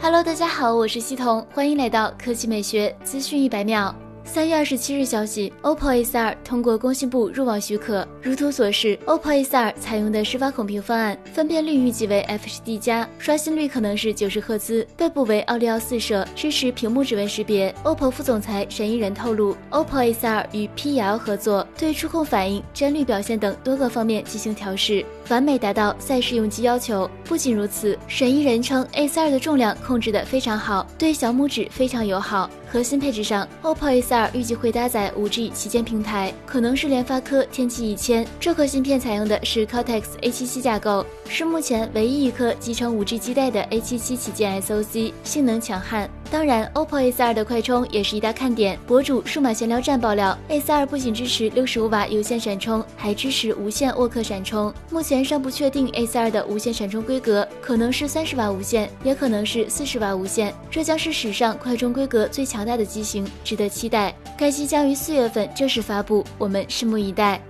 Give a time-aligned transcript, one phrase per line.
[0.00, 3.94] Hello，大家好，我是西彤，欢迎来到科技美学资讯一百秒。
[4.24, 8.06] 三月二十七日消息，OPPO A42 通过工信部入网许可。
[8.20, 17.74] 如图所示，OPPO A42 采用的是挖孔屏方案，分辨率预计为 FHD 加，刷新率可能是九十赫兹，背部为奥利奥四摄，支持屏幕指纹识别。
[17.84, 27.08] OPPO 副总裁沈一人透露，OPPO A42 与 P L 合作，对触控反应、帧率表现等多个方面进行调试，完美达到赛事用机要求。
[27.24, 32.48] 不仅如此，沈一人称 A42 的重量控制的非常好，对小拇指非常友好。
[32.70, 38.26] 核心配置上，OPPO A42 预计会搭载 5G 旗舰平台，可能是联发科天玑一千。
[38.38, 46.08] 这颗芯片采用的是 Cortex A77 架构，是目前唯一一颗集成 5G 基带的 A77 旗舰 SoC，性能强悍。
[46.30, 48.78] 当然，OPPO A42 的快充也是一大看点。
[48.86, 54.70] 博主数码闲聊站爆料，A42 不仅支持65瓦有线闪充，还支持无线沃克闪充。
[54.90, 60.54] 目前尚不确定 A 三二的无线闪充规格，可能是三十瓦无线，也可能是四十瓦无线。
[60.70, 64.14] 这将是史上快充规格最强大的机型，值得期待。
[64.36, 67.40] 该机将于四月份正式发布，我们拭目以待。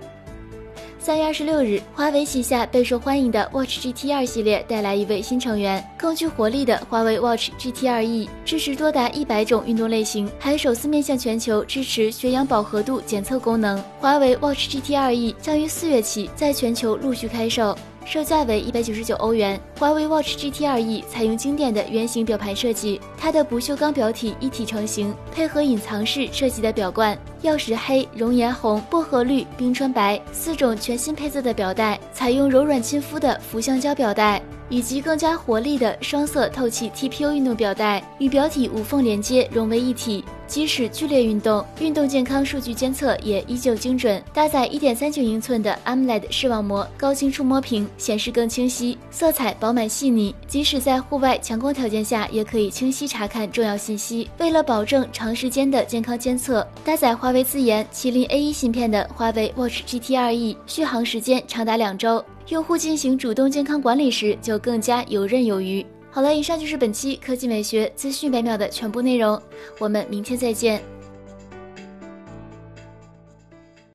[1.09, 13.83] 三月二十六日，华为旗下备受欢迎的 Watch GT 二系列带来一位新成员，更具活力的华为 Watch GT 二 E，支持多达一百种运动类型，还首次面向全球支持血氧饱和度检测功能。
[13.99, 17.75] 华为 Watch GT 二 E 将于四月起在全球陆续开售。
[18.05, 19.59] 售价为一百九十九欧元。
[19.77, 34.41] 华为 Watch GT 二 E 采用经典的圆形表盘设计，它的不锈钢表体一体成型，配合隐藏式设计的表冠，曜石黑、熔岩红、薄荷绿、冰川白四种全新配色的表带，采用柔软亲肤的氟橡胶表带。
[34.69, 40.23] 以及更加活力的双色透气 TPU 运动表带，与表体无缝连接融为一体。
[40.45, 44.21] 即使剧烈运动，运动健康数据监测也依旧精准。
[44.33, 50.33] 搭载1.39英寸的 AMOLED 视网膜，高清触摸屏显示更清晰，色彩饱满细腻。
[50.47, 54.27] 即使在户外强光条件下，也可以清晰查看重要信息。
[54.39, 62.25] 为了保证长时间的健康监测，搭载华华为自研麒麟 A1 芯片的华为 Watch GT 2E 续航时间长达两周。
[62.47, 65.85] 用户进行主动健康管理时，就更加游刃有余。
[66.09, 69.39] 好了，以上就是本期科技美学资讯每秒的全部内容，
[69.77, 70.81] 我们明天再见。